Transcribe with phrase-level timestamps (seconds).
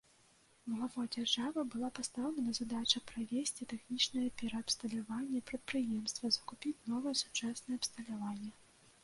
[0.75, 8.51] Главой дзяржавы была пастаўлена задача правесці тэхнічнае пераабсталяванне прадпрыемства, закупіць новае сучаснае абсталяванне.